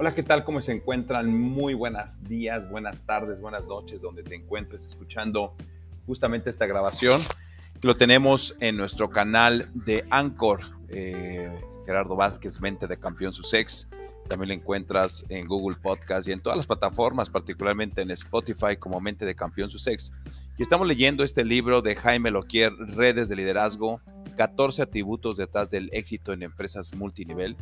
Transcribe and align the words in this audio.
Hola, 0.00 0.14
¿qué 0.14 0.22
tal? 0.22 0.44
¿Cómo 0.44 0.62
se 0.62 0.72
encuentran? 0.72 1.38
Muy 1.38 1.74
buenos 1.74 2.26
días, 2.26 2.66
buenas 2.70 3.02
tardes, 3.02 3.38
buenas 3.38 3.66
noches, 3.66 4.00
donde 4.00 4.22
te 4.22 4.34
encuentres 4.34 4.86
escuchando 4.86 5.54
justamente 6.06 6.48
esta 6.48 6.64
grabación. 6.64 7.20
Lo 7.82 7.94
tenemos 7.94 8.56
en 8.60 8.78
nuestro 8.78 9.10
canal 9.10 9.68
de 9.74 10.06
Anchor, 10.08 10.60
eh, 10.88 11.50
Gerardo 11.84 12.16
Vázquez, 12.16 12.62
mente 12.62 12.86
de 12.86 12.96
campeón 12.98 13.34
Sussex. 13.34 13.90
También 14.26 14.48
lo 14.48 14.54
encuentras 14.54 15.26
en 15.28 15.46
Google 15.46 15.76
Podcast 15.76 16.26
y 16.28 16.32
en 16.32 16.40
todas 16.40 16.56
las 16.56 16.66
plataformas, 16.66 17.28
particularmente 17.28 18.00
en 18.00 18.10
Spotify 18.12 18.78
como 18.78 19.02
Mente 19.02 19.26
de 19.26 19.34
Campeón 19.34 19.68
Sussex. 19.68 20.14
Y 20.56 20.62
estamos 20.62 20.88
leyendo 20.88 21.24
este 21.24 21.44
libro 21.44 21.82
de 21.82 21.94
Jaime 21.94 22.30
Loquier, 22.30 22.72
Redes 22.72 23.28
de 23.28 23.36
Liderazgo, 23.36 24.00
14 24.38 24.80
atributos 24.80 25.36
detrás 25.36 25.68
del 25.68 25.90
éxito 25.92 26.32
en 26.32 26.42
empresas 26.42 26.94
multinivel. 26.94 27.54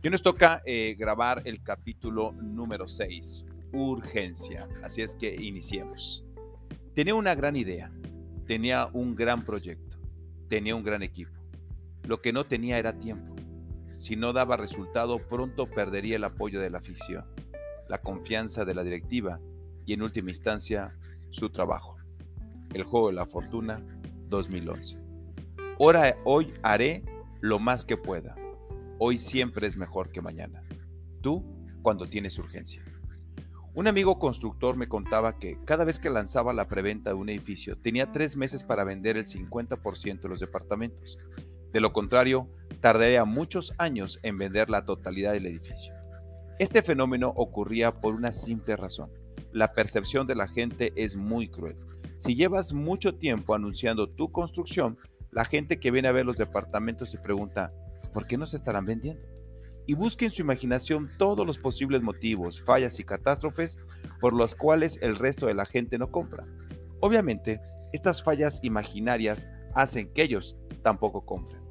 Y 0.00 0.10
nos 0.10 0.22
toca 0.22 0.62
eh, 0.64 0.94
grabar 0.96 1.42
el 1.44 1.60
capítulo 1.60 2.30
número 2.32 2.86
6, 2.86 3.44
urgencia. 3.72 4.68
Así 4.84 5.02
es 5.02 5.16
que 5.16 5.34
iniciemos. 5.34 6.24
Tenía 6.94 7.16
una 7.16 7.34
gran 7.34 7.56
idea, 7.56 7.90
tenía 8.46 8.88
un 8.92 9.16
gran 9.16 9.44
proyecto, 9.44 9.98
tenía 10.48 10.76
un 10.76 10.84
gran 10.84 11.02
equipo. 11.02 11.32
Lo 12.04 12.22
que 12.22 12.32
no 12.32 12.44
tenía 12.44 12.78
era 12.78 12.96
tiempo. 12.96 13.34
Si 13.96 14.14
no 14.14 14.32
daba 14.32 14.56
resultado, 14.56 15.18
pronto 15.18 15.66
perdería 15.66 16.14
el 16.14 16.24
apoyo 16.24 16.60
de 16.60 16.70
la 16.70 16.80
ficción, 16.80 17.24
la 17.88 17.98
confianza 17.98 18.64
de 18.64 18.74
la 18.74 18.84
directiva 18.84 19.40
y 19.84 19.94
en 19.94 20.02
última 20.02 20.30
instancia 20.30 20.96
su 21.30 21.50
trabajo. 21.50 21.96
El 22.72 22.84
juego 22.84 23.08
de 23.08 23.14
la 23.14 23.26
fortuna 23.26 23.84
2011. 24.28 24.96
Ahora, 25.80 26.16
hoy 26.24 26.54
haré 26.62 27.02
lo 27.40 27.58
más 27.58 27.84
que 27.84 27.96
pueda. 27.96 28.36
Hoy 29.00 29.18
siempre 29.18 29.68
es 29.68 29.76
mejor 29.76 30.10
que 30.10 30.20
mañana. 30.20 30.60
Tú 31.20 31.44
cuando 31.82 32.06
tienes 32.06 32.36
urgencia. 32.36 32.82
Un 33.72 33.86
amigo 33.86 34.18
constructor 34.18 34.76
me 34.76 34.88
contaba 34.88 35.38
que 35.38 35.56
cada 35.64 35.84
vez 35.84 36.00
que 36.00 36.10
lanzaba 36.10 36.52
la 36.52 36.66
preventa 36.66 37.10
de 37.10 37.14
un 37.16 37.28
edificio 37.28 37.78
tenía 37.78 38.10
tres 38.10 38.36
meses 38.36 38.64
para 38.64 38.82
vender 38.82 39.16
el 39.16 39.24
50% 39.24 40.20
de 40.20 40.28
los 40.28 40.40
departamentos. 40.40 41.16
De 41.72 41.78
lo 41.78 41.92
contrario, 41.92 42.48
tardaría 42.80 43.24
muchos 43.24 43.72
años 43.78 44.18
en 44.24 44.36
vender 44.36 44.68
la 44.68 44.84
totalidad 44.84 45.32
del 45.32 45.46
edificio. 45.46 45.94
Este 46.58 46.82
fenómeno 46.82 47.32
ocurría 47.36 48.00
por 48.00 48.14
una 48.14 48.32
simple 48.32 48.74
razón. 48.74 49.12
La 49.52 49.72
percepción 49.74 50.26
de 50.26 50.34
la 50.34 50.48
gente 50.48 50.92
es 50.96 51.14
muy 51.14 51.48
cruel. 51.48 51.76
Si 52.16 52.34
llevas 52.34 52.72
mucho 52.72 53.14
tiempo 53.14 53.54
anunciando 53.54 54.08
tu 54.08 54.32
construcción, 54.32 54.98
la 55.30 55.44
gente 55.44 55.78
que 55.78 55.92
viene 55.92 56.08
a 56.08 56.12
ver 56.12 56.26
los 56.26 56.38
departamentos 56.38 57.10
se 57.10 57.18
pregunta, 57.18 57.72
¿por 58.18 58.26
qué 58.26 58.36
no 58.36 58.46
se 58.46 58.56
estarán 58.56 58.84
vendiendo? 58.84 59.22
Y 59.86 59.94
busca 59.94 60.24
en 60.24 60.32
su 60.32 60.42
imaginación 60.42 61.08
todos 61.18 61.46
los 61.46 61.56
posibles 61.56 62.02
motivos, 62.02 62.60
fallas 62.60 62.98
y 62.98 63.04
catástrofes 63.04 63.78
por 64.20 64.32
los 64.32 64.56
cuales 64.56 64.98
el 65.02 65.14
resto 65.14 65.46
de 65.46 65.54
la 65.54 65.64
gente 65.64 65.98
no 65.98 66.10
compra. 66.10 66.44
Obviamente, 66.98 67.60
estas 67.92 68.24
fallas 68.24 68.58
imaginarias 68.64 69.46
hacen 69.72 70.12
que 70.12 70.22
ellos 70.22 70.56
tampoco 70.82 71.24
compren. 71.24 71.62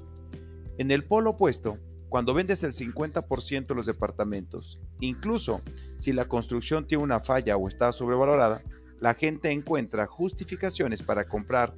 En 0.78 0.90
el 0.90 1.03
polo 1.03 1.31
opuesto, 1.31 1.80
cuando 2.08 2.34
vendes 2.34 2.64
el 2.64 2.72
50% 2.72 3.68
de 3.68 3.75
los 3.75 3.86
departamentos, 3.86 4.81
incluso 5.02 5.59
si 5.98 6.14
la 6.14 6.30
construcción 6.30 6.88
tiene 6.88 7.03
una 7.03 7.20
falla 7.20 7.58
o 7.58 7.68
está 7.68 7.92
sobrevalorada, 7.92 8.62
la 9.02 9.16
gente 9.16 9.52
encuentra 9.52 10.06
justificaciones 10.06 11.03
para 11.03 11.28
comprar 11.28 11.75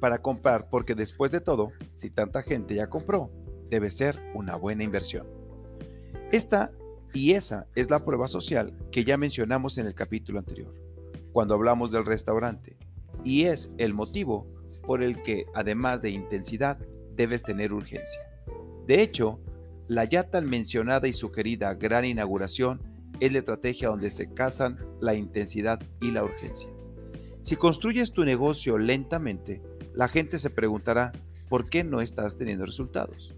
para 0.00 0.22
comprar 0.22 0.68
porque 0.70 0.94
después 0.94 1.30
de 1.32 1.40
todo, 1.40 1.72
si 1.94 2.10
tanta 2.10 2.42
gente 2.42 2.74
ya 2.74 2.88
compró, 2.88 3.30
debe 3.70 3.90
ser 3.90 4.20
una 4.34 4.56
buena 4.56 4.84
inversión. 4.84 5.26
Esta 6.32 6.72
y 7.14 7.32
esa 7.32 7.66
es 7.74 7.90
la 7.90 8.04
prueba 8.04 8.28
social 8.28 8.74
que 8.90 9.04
ya 9.04 9.16
mencionamos 9.16 9.78
en 9.78 9.86
el 9.86 9.94
capítulo 9.94 10.38
anterior, 10.38 10.74
cuando 11.32 11.54
hablamos 11.54 11.90
del 11.90 12.04
restaurante, 12.04 12.76
y 13.24 13.44
es 13.44 13.72
el 13.78 13.94
motivo 13.94 14.46
por 14.86 15.02
el 15.02 15.22
que, 15.22 15.46
además 15.54 16.02
de 16.02 16.10
intensidad, 16.10 16.78
debes 17.14 17.42
tener 17.42 17.72
urgencia. 17.72 18.20
De 18.86 19.02
hecho, 19.02 19.40
la 19.86 20.04
ya 20.04 20.30
tan 20.30 20.48
mencionada 20.48 21.08
y 21.08 21.12
sugerida 21.12 21.74
gran 21.74 22.04
inauguración 22.04 22.80
es 23.20 23.32
la 23.32 23.38
estrategia 23.38 23.88
donde 23.88 24.10
se 24.10 24.32
casan 24.32 24.78
la 25.00 25.14
intensidad 25.14 25.80
y 26.00 26.10
la 26.10 26.24
urgencia. 26.24 26.70
Si 27.40 27.56
construyes 27.56 28.12
tu 28.12 28.24
negocio 28.24 28.78
lentamente, 28.78 29.62
la 29.98 30.06
gente 30.06 30.38
se 30.38 30.50
preguntará 30.50 31.10
por 31.48 31.68
qué 31.68 31.82
no 31.82 31.98
estás 32.00 32.38
teniendo 32.38 32.64
resultados. 32.64 33.34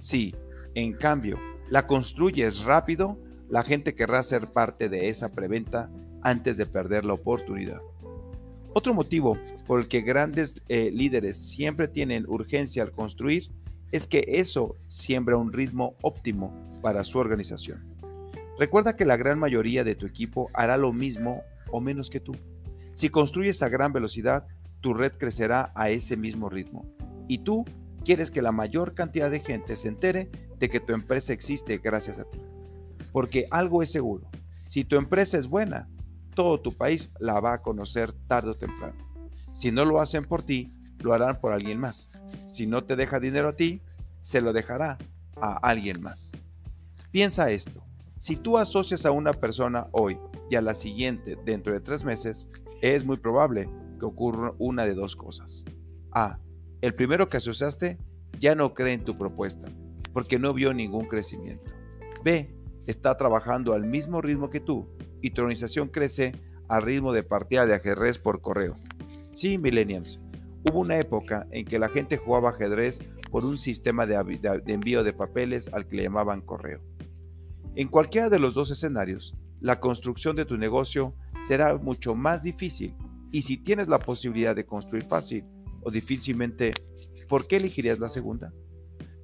Si, 0.00 0.34
en 0.74 0.94
cambio, 0.94 1.38
la 1.68 1.86
construyes 1.86 2.62
rápido, 2.62 3.18
la 3.50 3.62
gente 3.62 3.94
querrá 3.94 4.22
ser 4.22 4.50
parte 4.50 4.88
de 4.88 5.10
esa 5.10 5.34
preventa 5.34 5.90
antes 6.22 6.56
de 6.56 6.64
perder 6.64 7.04
la 7.04 7.12
oportunidad. 7.12 7.82
Otro 8.72 8.94
motivo 8.94 9.36
por 9.66 9.78
el 9.78 9.86
que 9.86 10.00
grandes 10.00 10.62
eh, 10.70 10.90
líderes 10.90 11.36
siempre 11.36 11.86
tienen 11.86 12.24
urgencia 12.28 12.82
al 12.82 12.92
construir 12.92 13.50
es 13.92 14.06
que 14.06 14.24
eso 14.26 14.76
siembra 14.88 15.36
un 15.36 15.52
ritmo 15.52 15.96
óptimo 16.00 16.66
para 16.80 17.04
su 17.04 17.18
organización. 17.18 17.84
Recuerda 18.58 18.96
que 18.96 19.04
la 19.04 19.18
gran 19.18 19.38
mayoría 19.38 19.84
de 19.84 19.96
tu 19.96 20.06
equipo 20.06 20.48
hará 20.54 20.78
lo 20.78 20.94
mismo 20.94 21.42
o 21.70 21.82
menos 21.82 22.08
que 22.08 22.20
tú. 22.20 22.32
Si 22.94 23.10
construyes 23.10 23.60
a 23.60 23.68
gran 23.68 23.92
velocidad, 23.92 24.46
tu 24.84 24.92
red 24.92 25.12
crecerá 25.12 25.72
a 25.74 25.88
ese 25.88 26.14
mismo 26.14 26.50
ritmo. 26.50 26.84
Y 27.26 27.38
tú 27.38 27.64
quieres 28.04 28.30
que 28.30 28.42
la 28.42 28.52
mayor 28.52 28.94
cantidad 28.94 29.30
de 29.30 29.40
gente 29.40 29.78
se 29.78 29.88
entere 29.88 30.30
de 30.58 30.68
que 30.68 30.78
tu 30.78 30.92
empresa 30.92 31.32
existe 31.32 31.78
gracias 31.78 32.18
a 32.18 32.24
ti. 32.24 32.38
Porque 33.10 33.46
algo 33.50 33.82
es 33.82 33.90
seguro, 33.90 34.28
si 34.68 34.84
tu 34.84 34.96
empresa 34.96 35.38
es 35.38 35.46
buena, 35.46 35.88
todo 36.34 36.60
tu 36.60 36.76
país 36.76 37.10
la 37.18 37.40
va 37.40 37.54
a 37.54 37.62
conocer 37.62 38.12
tarde 38.12 38.50
o 38.50 38.54
temprano. 38.54 38.98
Si 39.54 39.72
no 39.72 39.86
lo 39.86 40.02
hacen 40.02 40.22
por 40.22 40.42
ti, 40.42 40.68
lo 40.98 41.14
harán 41.14 41.40
por 41.40 41.54
alguien 41.54 41.80
más. 41.80 42.20
Si 42.46 42.66
no 42.66 42.84
te 42.84 42.94
deja 42.94 43.18
dinero 43.18 43.48
a 43.48 43.56
ti, 43.56 43.80
se 44.20 44.42
lo 44.42 44.52
dejará 44.52 44.98
a 45.40 45.56
alguien 45.62 46.02
más. 46.02 46.30
Piensa 47.10 47.50
esto. 47.50 47.82
Si 48.18 48.36
tú 48.36 48.58
asocias 48.58 49.06
a 49.06 49.12
una 49.12 49.32
persona 49.32 49.86
hoy 49.92 50.18
y 50.50 50.56
a 50.56 50.60
la 50.60 50.74
siguiente 50.74 51.38
dentro 51.46 51.72
de 51.72 51.80
tres 51.80 52.04
meses, 52.04 52.48
es 52.82 53.06
muy 53.06 53.16
probable 53.16 53.66
que 54.04 54.08
ocurra 54.08 54.54
una 54.58 54.84
de 54.84 54.94
dos 54.94 55.16
cosas. 55.16 55.64
A. 56.12 56.38
El 56.82 56.94
primero 56.94 57.28
que 57.28 57.38
asociaste 57.38 57.98
ya 58.38 58.54
no 58.54 58.74
cree 58.74 58.92
en 58.92 59.04
tu 59.04 59.16
propuesta 59.16 59.68
porque 60.12 60.38
no 60.38 60.52
vio 60.52 60.74
ningún 60.74 61.06
crecimiento. 61.06 61.70
B. 62.22 62.54
Está 62.86 63.16
trabajando 63.16 63.72
al 63.72 63.86
mismo 63.86 64.20
ritmo 64.20 64.50
que 64.50 64.60
tú 64.60 64.88
y 65.22 65.30
tu 65.30 65.40
organización 65.40 65.88
crece 65.88 66.32
al 66.68 66.82
ritmo 66.82 67.12
de 67.12 67.22
partida 67.22 67.66
de 67.66 67.74
ajedrez 67.74 68.18
por 68.18 68.42
correo. 68.42 68.76
Sí, 69.32 69.56
millennials, 69.56 70.20
hubo 70.68 70.80
una 70.80 70.98
época 70.98 71.46
en 71.50 71.64
que 71.64 71.78
la 71.78 71.88
gente 71.88 72.18
jugaba 72.18 72.50
ajedrez 72.50 73.00
por 73.30 73.46
un 73.46 73.56
sistema 73.56 74.04
de, 74.06 74.14
envío 74.66 75.02
de 75.02 75.14
papeles 75.14 75.70
al 75.72 75.88
que 75.88 75.96
le 75.96 76.02
llamaban 76.04 76.42
correo. 76.42 76.82
En 77.74 77.88
cualquiera 77.88 78.28
de 78.28 78.38
los 78.38 78.52
dos 78.52 78.70
escenarios, 78.70 79.34
la 79.60 79.80
construcción 79.80 80.36
de 80.36 80.44
tu 80.44 80.58
negocio 80.58 81.14
será 81.40 81.76
mucho 81.78 82.14
más 82.14 82.42
difícil 82.42 82.94
y 83.34 83.42
si 83.42 83.56
tienes 83.56 83.88
la 83.88 83.98
posibilidad 83.98 84.54
de 84.54 84.64
construir 84.64 85.04
fácil 85.04 85.44
o 85.82 85.90
difícilmente, 85.90 86.70
¿por 87.28 87.48
qué 87.48 87.56
elegirías 87.56 87.98
la 87.98 88.08
segunda? 88.08 88.52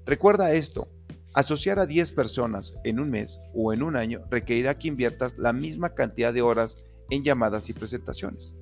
Recuerda 0.04 0.52
esto, 0.52 0.88
Asociar 1.32 1.78
a 1.78 1.86
10 1.86 2.10
personas 2.10 2.74
en 2.82 2.98
un 2.98 3.08
mes 3.08 3.38
o 3.54 3.72
en 3.72 3.84
un 3.84 3.94
año 3.94 4.24
requerirá 4.30 4.76
que 4.76 4.88
inviertas 4.88 5.38
la 5.38 5.52
misma 5.52 5.94
cantidad 5.94 6.34
de 6.34 6.42
horas 6.42 6.76
en 7.08 7.22
llamadas 7.22 7.70
y 7.70 7.72
presentaciones, 7.72 8.56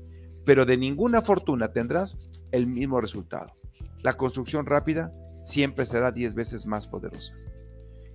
pero 0.45 0.67
de 0.67 0.77
ninguna 0.77 1.23
fortuna 1.23 1.73
tendrás 1.73 2.19
el 2.53 2.67
mismo 2.67 3.01
resultado. 3.01 3.55
La 4.03 4.19
construcción 4.19 4.67
rápida 4.67 5.15
siempre 5.41 5.87
será 5.87 6.13
10 6.13 6.35
veces 6.35 6.67
más 6.67 6.87
poderosa. 6.87 7.35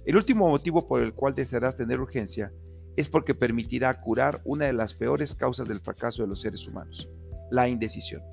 El 0.06 0.18
último 0.18 0.48
motivo 0.48 0.88
por 0.88 1.02
el 1.02 1.16
cual 1.16 1.34
desearás 1.34 1.76
tener 1.76 2.00
urgencia 2.00 2.54
es 2.96 3.10
porque 3.10 3.34
permitirá 3.34 4.02
curar 4.02 4.40
una 4.46 4.66
de 4.66 4.74
las 4.74 4.94
peores 4.94 5.34
causas 5.34 5.68
del 5.68 5.80
fracaso 5.80 6.22
de 6.22 6.30
los 6.30 6.42
seres 6.42 6.68
humanos, 6.68 7.10
la 7.54 7.70
indecisión. 7.70 8.24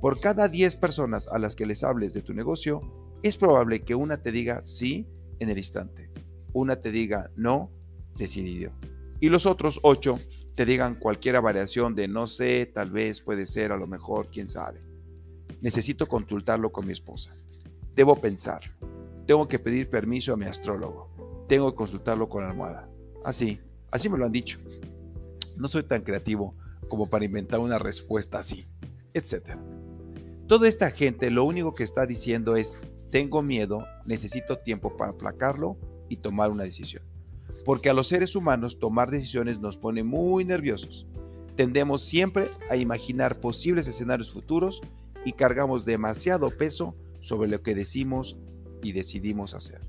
Por 0.00 0.20
cada 0.20 0.48
10 0.48 0.76
personas 0.76 1.26
a 1.26 1.38
las 1.38 1.56
que 1.56 1.66
les 1.66 1.82
hables 1.82 2.14
de 2.14 2.22
tu 2.22 2.32
negocio, 2.32 2.80
es 3.22 3.36
probable 3.36 3.82
que 3.82 3.96
una 3.96 4.22
te 4.22 4.30
diga 4.30 4.62
sí 4.64 5.08
en 5.40 5.50
el 5.50 5.58
instante. 5.58 6.10
Una 6.52 6.76
te 6.76 6.92
diga 6.92 7.30
no, 7.34 7.72
decidido. 8.16 8.70
Y 9.18 9.28
los 9.28 9.44
otros 9.44 9.80
ocho 9.82 10.18
te 10.54 10.64
digan 10.64 10.94
cualquier 10.94 11.40
variación 11.42 11.96
de 11.96 12.06
no 12.06 12.28
sé, 12.28 12.64
tal 12.66 12.92
vez, 12.92 13.20
puede 13.20 13.44
ser, 13.44 13.72
a 13.72 13.76
lo 13.76 13.88
mejor, 13.88 14.28
quién 14.32 14.48
sabe. 14.48 14.80
Necesito 15.60 16.06
consultarlo 16.06 16.70
con 16.70 16.86
mi 16.86 16.92
esposa. 16.92 17.34
Debo 17.96 18.14
pensar. 18.14 18.62
Tengo 19.26 19.48
que 19.48 19.58
pedir 19.58 19.90
permiso 19.90 20.32
a 20.32 20.36
mi 20.36 20.46
astrólogo. 20.46 21.44
Tengo 21.48 21.72
que 21.72 21.76
consultarlo 21.76 22.28
con 22.28 22.44
la 22.44 22.50
almohada. 22.50 22.88
Así, 23.24 23.60
así 23.90 24.08
me 24.08 24.16
lo 24.16 24.26
han 24.26 24.32
dicho. 24.32 24.60
No 25.56 25.66
soy 25.66 25.82
tan 25.82 26.02
creativo 26.02 26.54
como 26.88 27.08
para 27.08 27.24
inventar 27.24 27.60
una 27.60 27.78
respuesta 27.78 28.38
así, 28.38 28.66
etc. 29.14 29.56
Toda 30.46 30.68
esta 30.68 30.90
gente 30.90 31.30
lo 31.30 31.44
único 31.44 31.72
que 31.72 31.84
está 31.84 32.06
diciendo 32.06 32.56
es 32.56 32.80
tengo 33.10 33.42
miedo, 33.42 33.84
necesito 34.06 34.58
tiempo 34.58 34.96
para 34.96 35.12
aplacarlo 35.12 35.76
y 36.08 36.16
tomar 36.16 36.50
una 36.50 36.64
decisión. 36.64 37.02
porque 37.64 37.90
a 37.90 37.92
los 37.92 38.06
seres 38.06 38.36
humanos 38.36 38.78
tomar 38.78 39.10
decisiones 39.10 39.60
nos 39.60 39.76
pone 39.76 40.04
muy 40.04 40.44
nerviosos. 40.44 41.06
Tendemos 41.56 42.02
siempre 42.02 42.46
a 42.70 42.76
imaginar 42.76 43.40
posibles 43.40 43.88
escenarios 43.88 44.32
futuros 44.32 44.80
y 45.24 45.32
cargamos 45.32 45.84
demasiado 45.84 46.50
peso 46.50 46.94
sobre 47.20 47.48
lo 47.48 47.62
que 47.62 47.74
decimos 47.74 48.38
y 48.82 48.92
decidimos 48.92 49.54
hacer. 49.54 49.80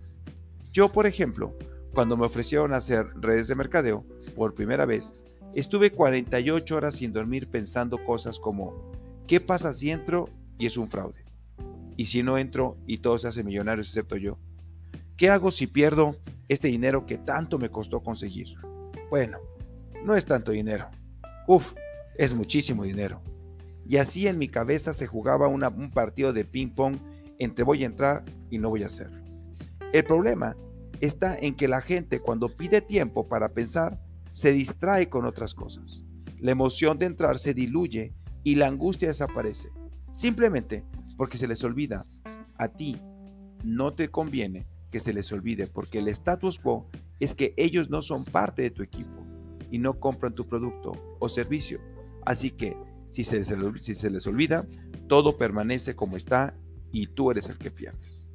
Yo, 0.73 0.89
por 0.89 1.05
ejemplo, 1.05 1.55
cuando 1.93 2.17
me 2.17 2.25
ofrecieron 2.25 2.73
hacer 2.73 3.07
redes 3.15 3.47
de 3.47 3.55
mercadeo 3.55 4.05
por 4.35 4.53
primera 4.53 4.85
vez, 4.85 5.13
estuve 5.55 5.91
48 5.91 6.75
horas 6.75 6.95
sin 6.95 7.13
dormir 7.13 7.49
pensando 7.49 8.03
cosas 8.03 8.39
como, 8.39 8.91
¿qué 9.27 9.39
pasa 9.39 9.73
si 9.73 9.91
entro 9.91 10.29
y 10.57 10.65
es 10.65 10.77
un 10.77 10.87
fraude? 10.87 11.23
¿Y 11.97 12.05
si 12.05 12.23
no 12.23 12.37
entro 12.37 12.75
y 12.87 12.99
todos 12.99 13.21
se 13.21 13.27
hacen 13.27 13.45
millonarios 13.45 13.87
excepto 13.87 14.17
yo? 14.17 14.37
¿Qué 15.17 15.29
hago 15.29 15.51
si 15.51 15.67
pierdo 15.67 16.15
este 16.47 16.67
dinero 16.67 17.05
que 17.05 17.17
tanto 17.17 17.59
me 17.59 17.69
costó 17.69 18.01
conseguir? 18.01 18.55
Bueno, 19.09 19.37
no 20.03 20.15
es 20.15 20.25
tanto 20.25 20.51
dinero. 20.51 20.89
Uf, 21.47 21.73
es 22.17 22.33
muchísimo 22.33 22.83
dinero. 22.83 23.21
Y 23.87 23.97
así 23.97 24.27
en 24.27 24.37
mi 24.37 24.47
cabeza 24.47 24.93
se 24.93 25.07
jugaba 25.07 25.47
un 25.47 25.91
partido 25.91 26.33
de 26.33 26.45
ping-pong 26.45 26.97
entre 27.39 27.63
voy 27.63 27.83
a 27.83 27.87
entrar 27.87 28.23
y 28.49 28.57
no 28.57 28.69
voy 28.69 28.83
a 28.83 28.87
hacer. 28.87 29.09
El 29.93 30.03
problema 30.05 30.55
está 31.01 31.35
en 31.37 31.55
que 31.55 31.67
la 31.67 31.81
gente 31.81 32.19
cuando 32.19 32.47
pide 32.49 32.81
tiempo 32.81 33.27
para 33.27 33.49
pensar 33.49 33.99
se 34.31 34.51
distrae 34.51 35.09
con 35.09 35.25
otras 35.25 35.53
cosas. 35.53 36.03
La 36.39 36.51
emoción 36.51 36.97
de 36.97 37.05
entrar 37.05 37.37
se 37.37 37.53
diluye 37.53 38.15
y 38.43 38.55
la 38.55 38.67
angustia 38.67 39.09
desaparece. 39.09 39.69
Simplemente 40.09 40.83
porque 41.17 41.37
se 41.37 41.47
les 41.47 41.63
olvida. 41.63 42.03
A 42.57 42.69
ti 42.69 42.97
no 43.63 43.93
te 43.93 44.09
conviene 44.09 44.65
que 44.89 44.99
se 44.99 45.13
les 45.13 45.31
olvide 45.31 45.67
porque 45.67 45.99
el 45.99 46.07
status 46.07 46.59
quo 46.59 46.89
es 47.19 47.35
que 47.35 47.53
ellos 47.57 47.89
no 47.89 48.01
son 48.01 48.25
parte 48.25 48.63
de 48.63 48.71
tu 48.71 48.81
equipo 48.81 49.23
y 49.69 49.77
no 49.77 49.99
compran 49.99 50.33
tu 50.33 50.47
producto 50.47 50.93
o 51.19 51.29
servicio. 51.29 51.79
Así 52.25 52.51
que 52.51 52.75
si 53.07 53.23
se, 53.23 53.43
si 53.43 53.95
se 53.95 54.09
les 54.09 54.25
olvida, 54.25 54.65
todo 55.07 55.37
permanece 55.37 55.95
como 55.95 56.17
está 56.17 56.55
y 56.91 57.07
tú 57.07 57.31
eres 57.31 57.49
el 57.49 57.57
que 57.57 57.71
pierdes. 57.71 58.29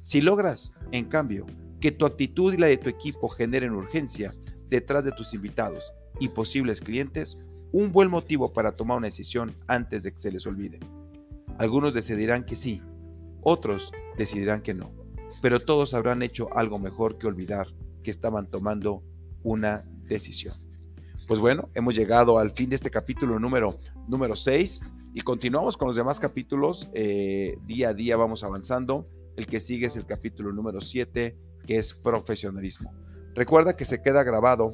Si 0.00 0.20
logras, 0.20 0.72
en 0.90 1.04
cambio, 1.04 1.46
que 1.80 1.92
tu 1.92 2.06
actitud 2.06 2.52
y 2.52 2.56
la 2.56 2.66
de 2.66 2.78
tu 2.78 2.88
equipo 2.88 3.28
generen 3.28 3.72
urgencia 3.72 4.34
detrás 4.72 5.04
de 5.04 5.12
tus 5.12 5.34
invitados 5.34 5.94
y 6.18 6.28
posibles 6.28 6.80
clientes, 6.80 7.38
un 7.72 7.92
buen 7.92 8.10
motivo 8.10 8.52
para 8.52 8.72
tomar 8.72 8.98
una 8.98 9.06
decisión 9.06 9.54
antes 9.68 10.02
de 10.02 10.12
que 10.12 10.18
se 10.18 10.32
les 10.32 10.46
olvide. 10.46 10.80
Algunos 11.58 11.94
decidirán 11.94 12.44
que 12.44 12.56
sí, 12.56 12.82
otros 13.42 13.92
decidirán 14.18 14.62
que 14.62 14.74
no 14.74 15.02
pero 15.40 15.60
todos 15.60 15.92
habrán 15.94 16.22
hecho 16.22 16.48
algo 16.56 16.78
mejor 16.78 17.18
que 17.18 17.26
olvidar 17.26 17.68
que 18.02 18.10
estaban 18.10 18.50
tomando 18.50 19.02
una 19.42 19.84
decisión. 20.04 20.54
Pues 21.26 21.40
bueno, 21.40 21.70
hemos 21.74 21.94
llegado 21.94 22.38
al 22.38 22.50
fin 22.50 22.68
de 22.68 22.76
este 22.76 22.90
capítulo 22.90 23.38
número, 23.38 23.76
número 24.08 24.36
6 24.36 24.82
y 25.14 25.20
continuamos 25.20 25.76
con 25.76 25.86
los 25.86 25.96
demás 25.96 26.20
capítulos. 26.20 26.88
Eh, 26.94 27.58
día 27.64 27.90
a 27.90 27.94
día 27.94 28.16
vamos 28.16 28.44
avanzando. 28.44 29.04
El 29.36 29.46
que 29.46 29.60
sigue 29.60 29.86
es 29.86 29.96
el 29.96 30.04
capítulo 30.04 30.52
número 30.52 30.80
7, 30.80 31.38
que 31.66 31.78
es 31.78 31.94
profesionalismo. 31.94 32.92
Recuerda 33.34 33.74
que 33.74 33.84
se 33.84 34.02
queda 34.02 34.22
grabado 34.22 34.72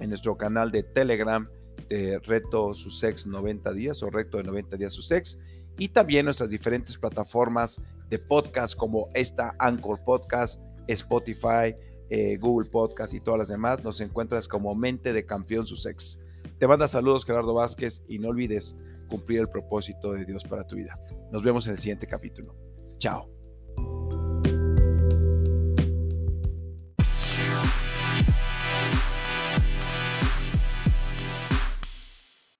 en 0.00 0.08
nuestro 0.08 0.36
canal 0.36 0.70
de 0.70 0.82
Telegram 0.82 1.48
de 1.88 2.18
Reto 2.20 2.74
Sussex 2.74 3.26
90 3.26 3.72
días 3.72 4.02
o 4.02 4.10
Reto 4.10 4.38
de 4.38 4.44
90 4.44 4.76
días 4.76 4.92
Sussex 4.92 5.38
y 5.78 5.88
también 5.88 6.24
nuestras 6.24 6.50
diferentes 6.50 6.96
plataformas 6.98 7.80
de 8.08 8.18
podcast 8.18 8.76
como 8.76 9.08
esta 9.14 9.54
Anchor 9.58 10.02
Podcast, 10.04 10.60
Spotify, 10.86 11.74
eh, 12.10 12.36
Google 12.36 12.68
Podcast 12.68 13.14
y 13.14 13.20
todas 13.20 13.38
las 13.38 13.48
demás. 13.48 13.82
Nos 13.82 14.00
encuentras 14.00 14.48
como 14.48 14.74
Mente 14.74 15.12
de 15.12 15.24
Campeón 15.24 15.66
Sussex. 15.66 16.20
Te 16.58 16.66
manda 16.66 16.88
saludos 16.88 17.24
Gerardo 17.24 17.54
Vázquez 17.54 18.02
y 18.08 18.18
no 18.18 18.28
olvides 18.28 18.76
cumplir 19.08 19.40
el 19.40 19.48
propósito 19.48 20.12
de 20.12 20.24
Dios 20.24 20.44
para 20.44 20.66
tu 20.66 20.76
vida. 20.76 20.98
Nos 21.30 21.42
vemos 21.42 21.66
en 21.66 21.72
el 21.72 21.78
siguiente 21.78 22.06
capítulo. 22.06 22.54
Chao. 22.98 23.41